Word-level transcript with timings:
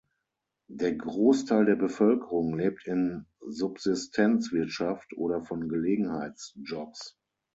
Der 0.71 0.95
Großteil 0.95 1.65
der 1.65 1.75
Bevölkerung 1.75 2.57
lebt 2.57 2.87
in 2.87 3.27
Subsistenzwirtschaft 3.45 5.13
oder 5.13 5.43
von 5.43 5.69
Gelegenheitsjobs. 5.69 7.19